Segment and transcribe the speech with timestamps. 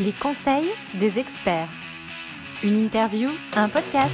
[0.00, 1.68] les conseils des experts.
[2.62, 4.12] Une interview, un podcast.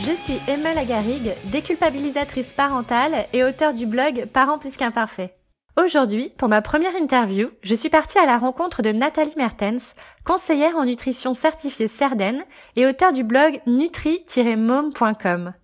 [0.00, 5.32] Je suis Emma Lagarigue, déculpabilisatrice parentale et auteure du blog Parents plus qu'imparfaits.
[5.76, 9.94] Aujourd'hui, pour ma première interview, je suis partie à la rencontre de Nathalie Mertens,
[10.24, 12.42] conseillère en nutrition certifiée CERDEN
[12.76, 15.54] et auteure du blog nutri-mom.com.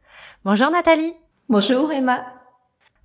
[0.45, 1.15] Bonjour Nathalie.
[1.49, 2.36] Bonjour Emma.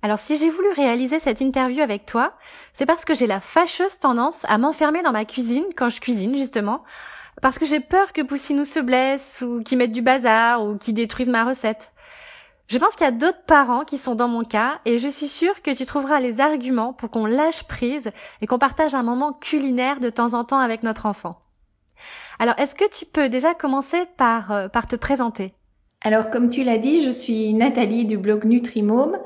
[0.04, 2.34] Alors si j'ai voulu réaliser cette interview avec toi,
[2.72, 6.36] c'est parce que j'ai la fâcheuse tendance à m'enfermer dans ma cuisine quand je cuisine
[6.36, 6.82] justement,
[7.40, 10.94] parce que j'ai peur que Poussinou se blesse ou qu'il mette du bazar ou qu'il
[10.94, 11.92] détruise ma recette.
[12.66, 15.28] Je pense qu'il y a d'autres parents qui sont dans mon cas et je suis
[15.28, 19.32] sûre que tu trouveras les arguments pour qu'on lâche prise et qu'on partage un moment
[19.32, 21.38] culinaire de temps en temps avec notre enfant.
[22.40, 25.54] Alors est-ce que tu peux déjà commencer par, euh, par te présenter?
[26.00, 29.18] Alors comme tu l'as dit, je suis Nathalie du blog Nutrimome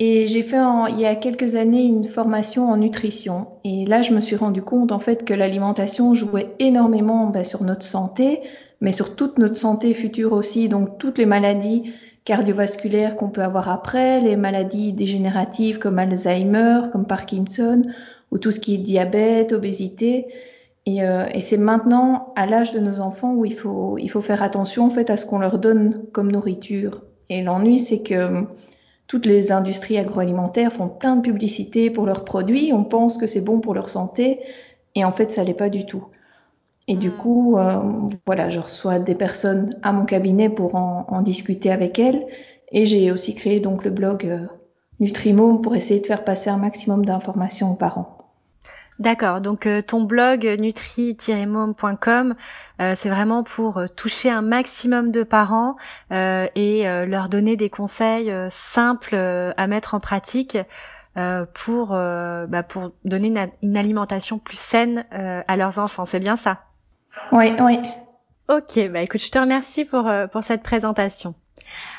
[0.00, 3.46] et j'ai fait il y a quelques années une formation en nutrition.
[3.64, 7.62] Et là, je me suis rendu compte en fait que l'alimentation jouait énormément ben, sur
[7.62, 8.40] notre santé,
[8.80, 10.68] mais sur toute notre santé future aussi.
[10.68, 11.92] Donc toutes les maladies
[12.24, 17.82] cardiovasculaires qu'on peut avoir après, les maladies dégénératives comme Alzheimer, comme Parkinson,
[18.32, 20.26] ou tout ce qui est diabète, obésité.
[20.86, 24.20] Et, euh, et c'est maintenant, à l'âge de nos enfants, où il faut, il faut
[24.20, 27.02] faire attention en fait à ce qu'on leur donne comme nourriture.
[27.28, 28.44] Et l'ennui, c'est que
[29.06, 32.72] toutes les industries agroalimentaires font plein de publicité pour leurs produits.
[32.72, 34.40] On pense que c'est bon pour leur santé
[34.94, 36.06] et en fait, ça l'est pas du tout.
[36.86, 37.16] Et du hmm.
[37.16, 37.80] coup, euh,
[38.26, 42.26] voilà, je reçois des personnes à mon cabinet pour en, discuter avec elles.
[42.72, 44.46] Et j'ai aussi créé donc le blog euh,
[45.00, 48.23] Nutrimome pour essayer de faire passer un maximum d'informations aux parents.
[48.98, 49.40] D'accord.
[49.40, 52.34] Donc euh, ton blog nutri-mom.com,
[52.80, 55.76] euh, c'est vraiment pour euh, toucher un maximum de parents
[56.10, 60.56] et leur donner des conseils simples à mettre en pratique
[61.54, 66.04] pour bah, pour donner une, une, alimentation plus saine à leurs enfants.
[66.04, 66.62] C'est bien ça?
[67.32, 67.78] Oui, oui.
[68.48, 68.90] Ok.
[68.90, 71.34] Bah écoute, je te remercie pour pour cette présentation.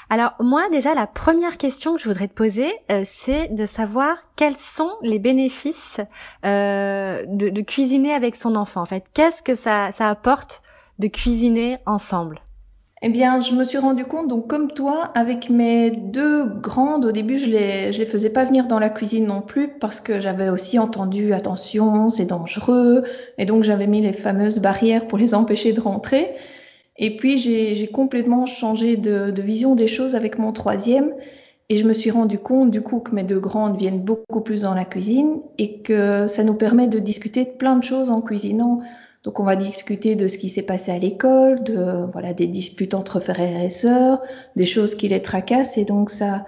[0.09, 4.17] Alors moi déjà la première question que je voudrais te poser, euh, c'est de savoir
[4.35, 5.99] quels sont les bénéfices
[6.45, 8.81] euh, de, cuisiner avec son enfant.
[8.81, 10.61] En fait, qu'est-ce que ça, ça apporte
[10.99, 12.39] de cuisiner ensemble?
[13.01, 17.11] Eh bien, je me suis rendu compte, donc comme toi, avec mes deux grandes, au
[17.11, 20.19] début, je les, je les faisais pas venir dans la cuisine non plus parce que
[20.19, 23.03] j'avais aussi entendu attention, c'est dangereux,
[23.37, 26.35] et donc j'avais mis les fameuses barrières pour les empêcher de rentrer.
[26.97, 31.13] Et puis j'ai complètement changé de, de, vision des choses avec mon troisième.
[31.67, 34.61] Et je me suis rendu compte du coup que mes deux grandes viennent beaucoup plus
[34.61, 38.21] dans la cuisine et que ça nous permet de discuter de plein de choses en
[38.21, 38.81] cuisinant.
[39.23, 42.93] Donc on va discuter de ce qui s'est passé à l'école, de voilà des disputes
[42.93, 44.21] entre frères et sœurs,
[44.55, 45.77] des choses qui les tracassent.
[45.77, 46.45] Et donc ça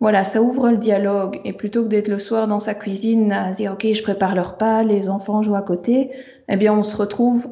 [0.00, 1.40] voilà, ça ouvre le dialogue.
[1.44, 4.34] Et plutôt que d'être le soir dans sa cuisine à se dire OK, je prépare
[4.34, 6.10] leur repas, les enfants jouent à côté,
[6.48, 7.48] eh bien on se retrouve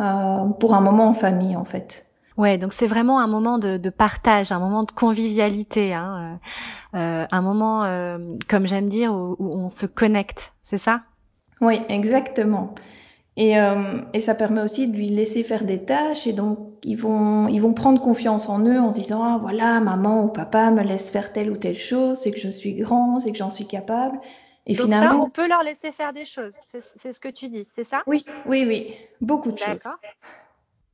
[0.00, 2.06] euh, pour un moment en famille en fait.
[2.36, 6.38] Ouais, donc c'est vraiment un moment de, de, partage, un moment de convivialité, hein,
[6.94, 8.18] euh, euh un moment, euh,
[8.48, 11.02] comme j'aime dire, où, où, on se connecte, c'est ça?
[11.60, 12.74] Oui, exactement.
[13.36, 16.96] Et, euh, et, ça permet aussi de lui laisser faire des tâches et donc ils
[16.96, 20.70] vont ils vont prendre confiance en eux en se disant ah voilà maman ou papa
[20.70, 23.50] me laisse faire telle ou telle chose c'est que je suis grand c'est que j'en
[23.50, 24.20] suis capable
[24.66, 26.54] et Donc finalement, ça, on peut leur laisser faire des choses.
[26.62, 28.04] C'est ce que tu dis, c'est ça?
[28.06, 29.92] Oui, oui, oui, beaucoup de choses.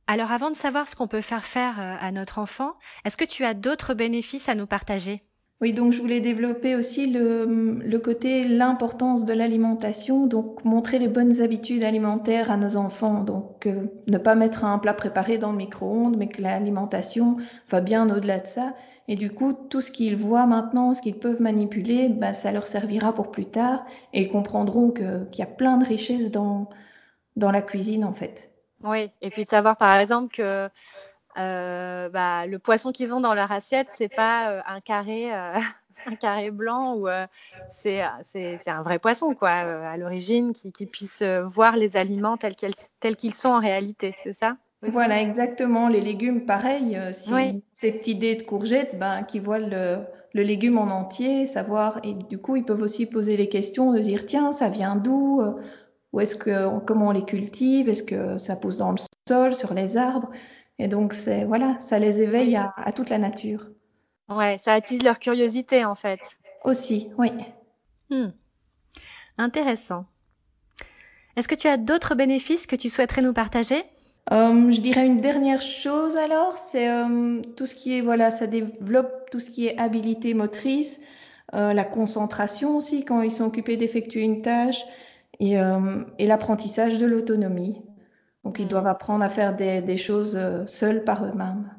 [0.05, 3.25] Alors avant de savoir ce qu'on peut faire faire euh, à notre enfant, est-ce que
[3.25, 5.23] tu as d'autres bénéfices à nous partager?
[5.61, 11.07] Oui, donc je voulais développer aussi le, le côté, l'importance de l'alimentation, donc montrer les
[11.07, 15.51] bonnes habitudes alimentaires à nos enfants, donc euh, ne pas mettre un plat préparé dans
[15.51, 17.37] le micro-ondes, mais que l'alimentation
[17.69, 18.73] va bien au-delà de ça,
[19.11, 22.65] et du coup, tout ce qu'ils voient maintenant, ce qu'ils peuvent manipuler, bah, ça leur
[22.65, 23.85] servira pour plus tard.
[24.13, 26.69] Et ils comprendront qu'il y a plein de richesses dans,
[27.35, 28.53] dans la cuisine, en fait.
[28.85, 30.69] Oui, et puis de savoir, par exemple, que
[31.37, 35.35] euh, bah, le poisson qu'ils ont dans leur assiette, c'est pas euh, un carré.
[35.35, 35.59] Euh,
[36.05, 37.07] un carré blanc ou
[37.69, 42.55] c'est un vrai poisson quoi à l'origine qui puisse voir les aliments tels
[43.15, 44.57] qu'ils sont en réalité c'est ça?
[44.89, 45.87] Voilà, exactement.
[45.87, 46.95] Les légumes, pareil.
[46.97, 47.31] Euh, si
[47.73, 49.99] ces petits dés de courgettes, ben, qui voient le,
[50.33, 51.99] le légume en entier, savoir.
[52.03, 55.41] Et du coup, ils peuvent aussi poser les questions de dire tiens, ça vient d'où
[55.41, 55.53] euh,
[56.13, 58.97] Ou est-ce que comment on les cultive Est-ce que ça pousse dans le
[59.27, 60.31] sol, sur les arbres
[60.79, 63.67] Et donc, c'est voilà, ça les éveille à, à, toute la nature.
[64.29, 66.19] Ouais, ça attise leur curiosité en fait.
[66.63, 67.31] Aussi, oui.
[68.09, 68.29] Hmm.
[69.37, 70.05] Intéressant.
[71.35, 73.83] Est-ce que tu as d'autres bénéfices que tu souhaiterais nous partager?
[74.31, 78.47] Euh, je dirais une dernière chose alors, c'est euh, tout ce qui est voilà, ça
[78.47, 81.01] développe tout ce qui est habilité motrice,
[81.53, 84.83] euh, la concentration aussi quand ils sont occupés d'effectuer une tâche
[85.39, 87.81] et, euh, et l'apprentissage de l'autonomie.
[88.45, 91.69] Donc ils doivent apprendre à faire des, choses euh, seuls par eux-mêmes.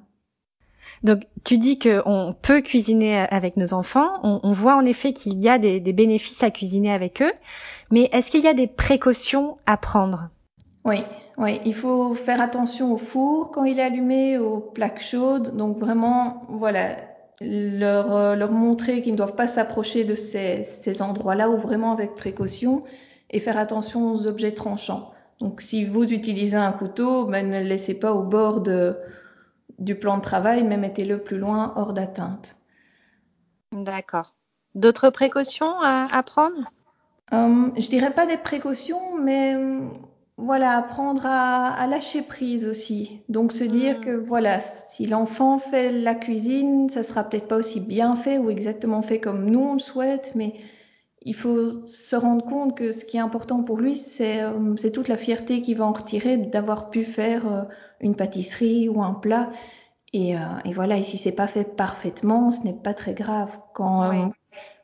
[1.02, 4.20] Donc tu dis qu'on peut cuisiner avec nos enfants.
[4.22, 7.32] On, voit en effet qu'il y a des, bénéfices à cuisiner avec eux.
[7.90, 10.28] Mais est-ce qu'il y a des précautions à prendre?
[10.84, 10.98] Oui,
[11.42, 11.60] oui.
[11.64, 15.56] Il faut faire attention au four quand il est allumé, aux plaques chaudes.
[15.56, 16.96] Donc vraiment, voilà,
[17.40, 21.92] leur, euh, leur montrer qu'ils ne doivent pas s'approcher de ces, ces endroits-là ou vraiment
[21.92, 22.84] avec précaution
[23.30, 25.12] et faire attention aux objets tranchants.
[25.40, 28.96] Donc, si vous utilisez un couteau, ben, ne le laissez pas au bord de,
[29.78, 32.56] du plan de travail, mais mettez-le plus loin, hors d'atteinte.
[33.72, 34.34] D'accord.
[34.74, 36.70] D'autres précautions à, prendre?
[37.32, 39.92] Hum, Je dirais pas des précautions, mais hum,
[40.38, 43.20] voilà, apprendre à, lâcher prise aussi.
[43.28, 44.04] Donc se dire hmm.
[44.04, 48.50] que voilà, si l'enfant fait la cuisine, ça sera peut-être pas aussi bien fait ou
[48.50, 50.54] exactement fait comme nous on le souhaite, mais
[51.24, 55.08] il faut se rendre compte que ce qui est important pour lui, c'est euh, toute
[55.08, 57.62] la fierté qu'il va en retirer d'avoir pu faire euh,
[58.00, 59.50] une pâtisserie ou un plat.
[60.12, 63.56] Et, euh, et voilà, et si c'est pas fait parfaitement, ce n'est pas très grave.
[63.72, 64.32] Quand,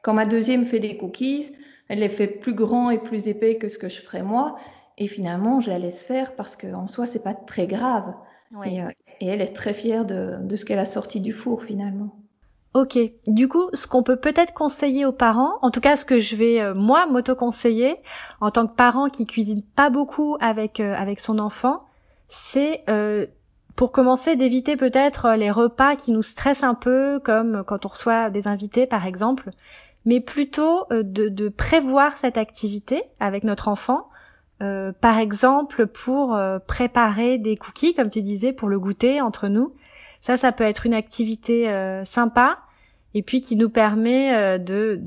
[0.03, 1.53] quand ma deuxième fait des cookies,
[1.89, 4.59] elle les fait plus grands et plus épais que ce que je ferais moi.
[4.99, 8.15] Et finalement, je la laisse faire parce qu'en soi, c'est pas très grave.
[8.65, 8.81] Et,
[9.21, 12.15] et, elle est très fière de, de ce qu'elle a sorti du four finalement.
[12.75, 12.99] Ok.
[13.27, 16.37] Du coup, ce qu'on peut peut-être conseiller aux parents, en tout cas ce que je
[16.37, 17.97] vais euh, moi m'auto-conseiller
[18.41, 21.85] en tant que parent qui cuisine pas beaucoup avec euh, avec son enfant,
[22.29, 23.27] c'est euh,
[23.75, 28.29] pour commencer d'éviter peut-être les repas qui nous stressent un peu, comme quand on reçoit
[28.29, 29.51] des invités par exemple,
[30.05, 34.09] mais plutôt de, de, prévoir cette activité avec notre enfant.
[34.59, 39.73] Par exemple, pour préparer des cookies, comme tu disais, pour le goûter entre nous,
[40.21, 42.59] ça, ça peut être une activité euh, sympa
[43.15, 45.01] et puis qui nous permet euh, de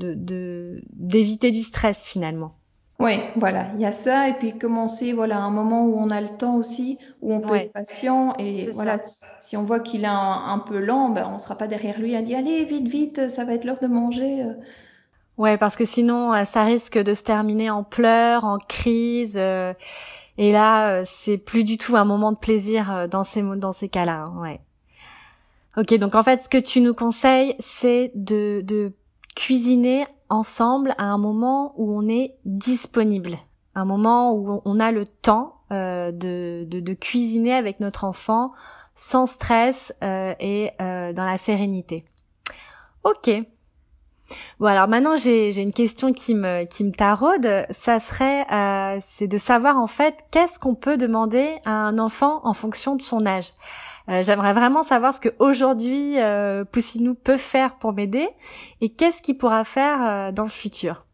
[0.92, 2.54] d'éviter du stress finalement.
[2.98, 6.20] Oui, voilà, il y a ça et puis commencer voilà un moment où on a
[6.20, 8.98] le temps aussi, où on peut être patient et voilà,
[9.40, 12.22] si on voit qu'il est un, peu lent, ben on sera pas derrière lui à
[12.22, 14.44] dire allez vite vite, ça va être l'heure de manger.
[15.38, 15.42] Euh.
[15.42, 19.36] Ouais, parce que sinon ça risque de se terminer en pleurs, en crise.
[19.36, 24.24] et là, c'est plus du tout un moment de plaisir dans ces dans ces cas-là.
[24.24, 24.60] Hein, ouais.
[25.76, 28.92] Ok, donc en fait, ce que tu nous conseilles, c'est de, de
[29.34, 33.38] cuisiner ensemble à un moment où on est disponible,
[33.74, 38.52] un moment où on a le temps euh, de, de, de, cuisiner avec notre enfant
[38.94, 42.04] sans stress euh, et euh, dans la sérénité.
[43.04, 43.30] Ok.
[44.60, 47.66] Bon alors maintenant j'ai une question qui me qui me taraude.
[47.70, 52.40] Ça serait euh, c'est de savoir en fait qu'est-ce qu'on peut demander à un enfant
[52.44, 53.52] en fonction de son âge?
[54.08, 58.28] Euh, j'aimerais vraiment savoir ce que aujourd'hui euh, Poussinou peut faire pour m'aider
[58.80, 61.06] et qu'est-ce qu'il pourra faire euh, dans le futur?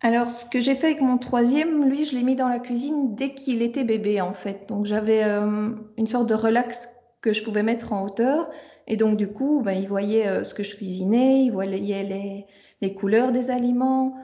[0.00, 3.14] Alors, ce que j'ai fait avec mon troisième, lui, je l'ai mis dans la cuisine
[3.14, 4.64] dès qu'il était bébé, en fait.
[4.68, 6.88] Donc, j'avais une sorte de relax
[7.20, 8.50] que je pouvais mettre en hauteur.
[8.86, 12.46] Et donc, du coup, ben, il voyait ce que je cuisinais, il voyait les,
[12.80, 14.16] les couleurs des aliments,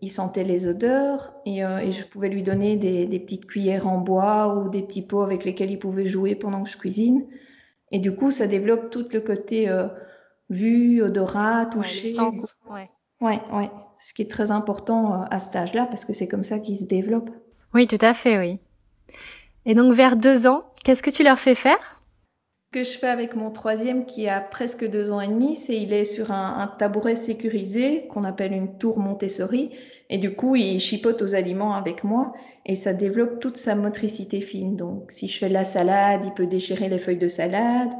[0.00, 3.98] il sentait les odeurs et, et je pouvais lui donner des, des, petites cuillères en
[3.98, 7.26] bois ou des petits pots avec lesquels il pouvait jouer pendant que je cuisine.
[7.90, 9.88] Et du coup, ça développe tout le côté euh,
[10.48, 12.14] vue, odorat, toucher.
[12.68, 12.88] Ouais,
[13.20, 13.40] ouais.
[13.52, 16.58] ouais, Ce qui est très important euh, à cet âge-là parce que c'est comme ça
[16.60, 17.30] qu'ils se développent.
[17.74, 18.58] Oui, tout à fait, oui.
[19.66, 21.99] Et donc vers deux ans, qu'est-ce que tu leur fais faire?
[22.72, 25.92] Que je fais avec mon troisième qui a presque deux ans et demi, c'est il
[25.92, 29.72] est sur un, un tabouret sécurisé qu'on appelle une tour Montessori
[30.10, 32.32] et du coup, il chipote aux aliments avec moi
[32.66, 34.74] et ça développe toute sa motricité fine.
[34.76, 37.90] Donc, si je fais de la salade, il peut déchirer les feuilles de salade.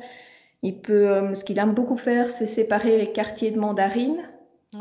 [0.62, 4.28] Il peut, euh, ce qu'il aime beaucoup faire, c'est séparer les quartiers de mandarine.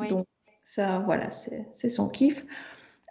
[0.10, 0.26] Donc,
[0.64, 2.46] ça, voilà, c'est son kiff.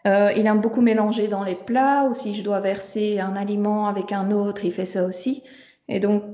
[0.06, 3.86] Euh, il aime beaucoup mélanger dans les plats, ou si je dois verser un aliment
[3.86, 5.44] avec un autre, il fait ça aussi.
[5.86, 6.24] Et donc,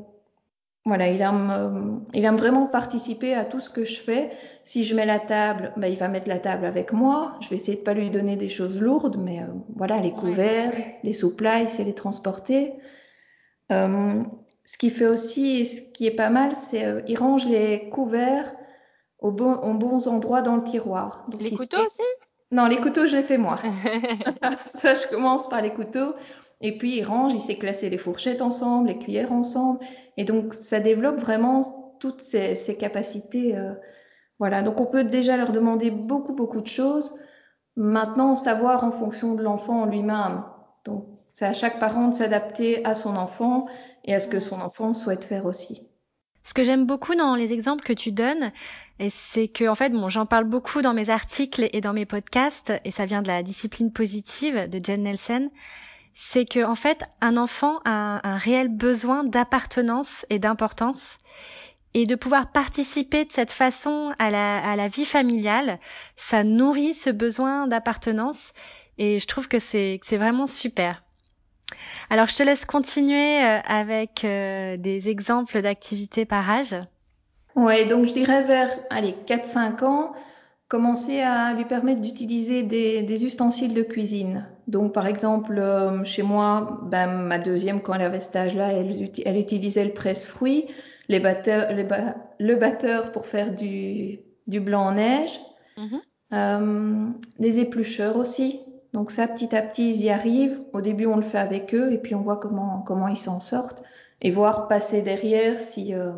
[0.87, 4.31] voilà, il aime, euh, il aime vraiment participer à tout ce que je fais.
[4.65, 7.37] Si je mets la table, bah, il va mettre la table avec moi.
[7.41, 10.73] Je vais essayer de pas lui donner des choses lourdes, mais euh, voilà, les couverts,
[11.03, 12.75] les souplats, il sait les transporter.
[13.73, 14.23] Euh,
[14.67, 18.55] ce qu'il fait aussi, ce qui est pas mal, c'est il range les couverts
[19.21, 21.25] au bon, aux bons endroits dans le tiroir.
[21.29, 22.03] Donc, les couteaux aussi?
[22.51, 23.57] Non, les couteaux, je les fais moi.
[24.65, 26.15] Ça, je commence par les couteaux.
[26.61, 29.81] Et puis, il range, il sait classer les fourchettes ensemble, les cuillères ensemble.
[30.17, 33.73] Et donc, ça développe vraiment toutes ces, capacités euh,
[34.39, 37.19] voilà, donc on peut déjà leur demander beaucoup, beaucoup de choses.
[37.77, 40.43] Maintenant, savoir en fonction de l'enfant lui-même.
[40.85, 43.67] Donc, c'est à chaque parent de s'adapter à son enfant
[44.05, 45.89] et à ce que son enfant souhaite faire aussi.
[46.43, 48.53] Ce que j'aime beaucoup dans les exemples que tu donnes,
[49.09, 52.73] c'est que en fait, bon, j'en parle beaucoup dans mes articles et dans mes podcasts,
[52.85, 55.51] et ça vient de la discipline positive de Jen Nelson.
[56.15, 61.19] C'est que en fait, un enfant a un, réel besoin d'appartenance et d'importance.
[61.97, 65.79] Et de pouvoir participer de cette façon à la, vie familiale,
[66.17, 68.53] ça nourrit ce besoin d'appartenance
[68.99, 71.05] et je trouve que c'est vraiment super.
[72.11, 76.77] Alors je te laisse continuer euh, avec euh, des exemples d'activités par âge.
[77.55, 80.13] Ouais, donc je dirais vers allez 4-5 ans,
[80.69, 84.49] commencer à lui permettre d'utiliser des, ustensiles de cuisine.
[84.67, 88.91] Donc par exemple, euh, chez moi, ben, ma deuxième, quand elle avait cet âge-là, elle,
[89.25, 90.67] elle, utilisait le presse-fruits,
[91.09, 91.87] les batteurs, les
[92.41, 95.39] le batteur pour faire du, du blanc en neige,
[95.77, 96.01] mm-hmm.
[96.33, 97.07] euh,
[97.39, 98.61] les éplucheurs aussi.
[98.93, 100.61] Donc ça, petit à petit, ils y arrivent.
[100.73, 103.41] Au début, on le fait avec eux et puis on voit comment, comment ils s'en
[103.41, 103.83] sortent
[104.23, 105.95] et voir passer derrière si...
[105.95, 106.13] Euh,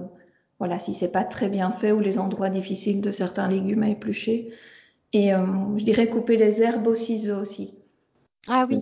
[0.58, 3.90] voilà, si c'est pas très bien fait ou les endroits difficiles de certains légumes à
[3.90, 4.52] éplucher.
[5.12, 5.44] Et euh,
[5.76, 7.78] je dirais couper les herbes au ciseau aussi.
[8.48, 8.80] Ah oui.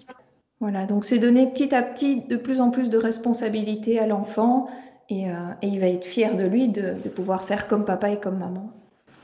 [0.60, 4.66] Voilà, donc c'est donner petit à petit de plus en plus de responsabilités à l'enfant
[5.10, 8.10] et, euh, et, il va être fier de lui de, de, pouvoir faire comme papa
[8.10, 8.70] et comme maman.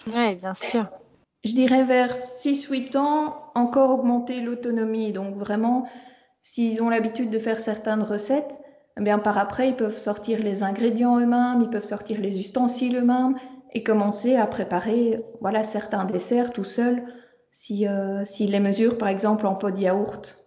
[0.06, 0.88] Oui, bien sûr.
[1.44, 5.12] Je dirais vers 6-8 ans, encore augmenter l'autonomie.
[5.12, 5.88] Donc vraiment,
[6.42, 8.60] s'ils ont l'habitude de faire certaines recettes,
[8.98, 12.96] eh bien par après, ils peuvent sortir les ingrédients eux-mêmes, ils peuvent sortir les ustensiles
[12.96, 13.36] eux-mêmes
[13.72, 17.02] et commencer à préparer voilà certains desserts tout seuls
[17.52, 20.38] si euh, s'ils les mesurent par exemple en pot de yaourt.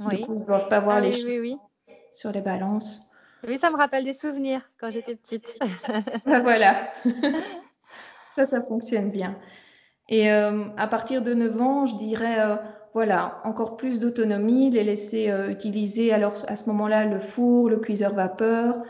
[0.00, 0.18] Oui.
[0.18, 1.56] Du coup, ils ne doivent pas voir ah les oui,
[2.12, 3.08] sur les balances.
[3.46, 5.58] Oui, ça me rappelle des souvenirs quand j'étais petite.
[6.24, 6.88] ben voilà.
[8.36, 9.38] ça, ça fonctionne bien.
[10.08, 12.56] Et euh, à partir de 9 ans, je dirais euh,
[12.92, 17.78] voilà, encore plus d'autonomie, les laisser euh, utiliser alors à ce moment-là le four, le
[17.78, 18.82] cuiseur vapeur,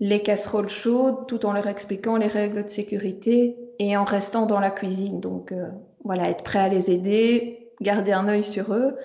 [0.00, 4.60] les casseroles chaudes, tout en leur expliquant les règles de sécurité et en restant dans
[4.60, 5.20] la cuisine.
[5.20, 5.52] Donc
[6.08, 8.96] voilà, être prêt à les aider, garder un œil sur eux.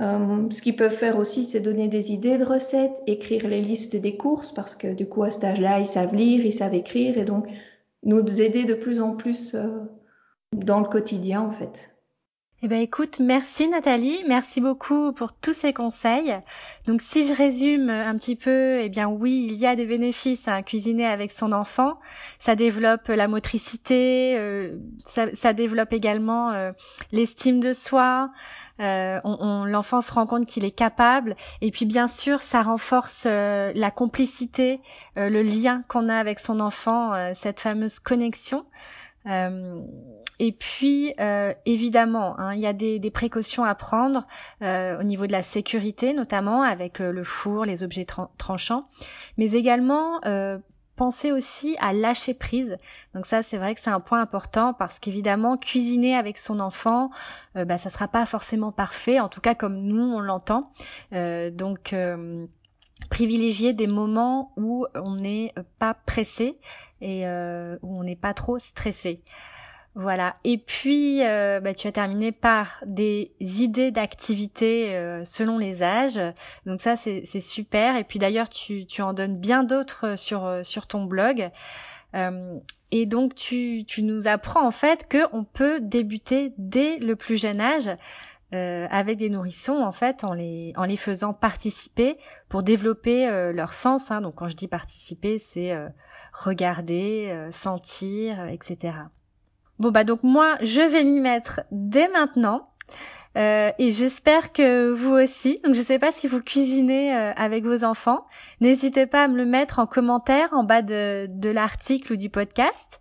[0.00, 3.96] Euh, ce qu'ils peuvent faire aussi, c'est donner des idées de recettes, écrire les listes
[3.96, 7.16] des courses, parce que du coup, à cet âge-là, ils savent lire, ils savent écrire,
[7.16, 7.46] et donc
[8.02, 9.56] nous aider de plus en plus
[10.52, 11.97] dans le quotidien, en fait.
[12.60, 16.36] Eh ben écoute, merci Nathalie, merci beaucoup pour tous ces conseils.
[16.88, 20.48] Donc si je résume un petit peu, eh bien oui, il y a des bénéfices
[20.48, 22.00] à cuisiner avec son enfant.
[22.40, 26.72] Ça développe la motricité, euh, ça, développe également euh,
[27.12, 28.32] l'estime de soi.
[28.80, 31.36] Euh, on, l'enfant se rend compte qu'il est capable.
[31.60, 34.80] Et puis bien sûr, ça renforce la complicité,
[35.14, 38.64] le lien qu'on a avec son enfant, cette fameuse connexion.
[39.28, 39.80] Euh,
[40.38, 44.26] et puis, euh, évidemment, hein, il y a des, des, précautions à prendre
[44.62, 48.06] euh, au niveau de la sécurité, notamment avec le four, les objets
[48.38, 48.88] tranchants,
[49.36, 50.20] mais également
[50.94, 52.76] penser aussi à lâcher prise.
[53.14, 57.10] Donc ça, c'est vrai que c'est un point important parce qu'évidemment, cuisiner avec son enfant,
[57.56, 60.72] euh, bah, ça sera pas forcément parfait, en tout cas comme nous on l'entend.
[61.12, 61.94] donc
[63.10, 66.58] privilégier des moments où on n'est pas pressé
[67.00, 69.20] et euh, où on n'est pas trop stressé.
[69.94, 70.36] Voilà.
[70.44, 76.20] Et puis, euh, bah, tu as terminé par des idées d'activités euh, selon les âges.
[76.66, 77.96] Donc ça, c'est super.
[77.96, 81.50] Et puis d'ailleurs, tu, en donnes bien d'autres sur, sur ton blog.
[82.92, 87.90] et donc, tu, nous apprends en fait qu'on peut débuter dès le plus jeune âge
[88.54, 92.16] euh, avec des nourrissons en fait en les en les faisant participer
[92.48, 94.10] pour développer leur sens.
[94.10, 94.20] Hein.
[94.20, 95.74] Donc quand je dis participer, c'est
[96.44, 98.94] regarder, euh, sentir, etc.
[99.78, 102.70] Bon bah donc moi je vais m'y mettre dès maintenant.
[103.36, 105.60] Euh, et j'espère que vous aussi.
[105.64, 108.26] Donc je ne sais pas si vous cuisinez euh, avec vos enfants.
[108.60, 112.30] N'hésitez pas à me le mettre en commentaire en bas de, de l'article ou du
[112.30, 113.00] podcast.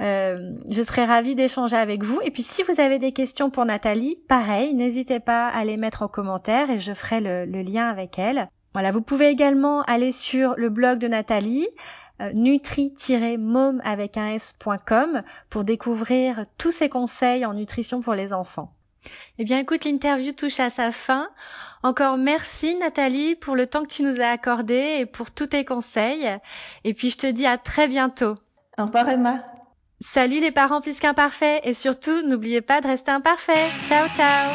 [0.00, 2.20] je serai ravie d'échanger avec vous.
[2.22, 6.02] Et puis si vous avez des questions pour Nathalie, pareil, n'hésitez pas à les mettre
[6.02, 8.48] en commentaire et je ferai le, le lien avec elle.
[8.74, 11.66] Voilà, vous pouvez également aller sur le blog de Nathalie,
[12.20, 18.72] euh, nutri-mom avec un s.com pour découvrir tous ces conseils en nutrition pour les enfants.
[19.38, 21.28] Eh bien écoute, l'interview touche à sa fin.
[21.82, 25.64] Encore merci Nathalie pour le temps que tu nous as accordé et pour tous tes
[25.64, 26.28] conseils.
[26.84, 28.34] Et puis je te dis à très bientôt.
[28.76, 29.44] Au revoir Emma.
[30.00, 33.70] Salut les parents plus qu'imparfaits et surtout n'oubliez pas de rester imparfaits.
[33.86, 34.52] Ciao ciao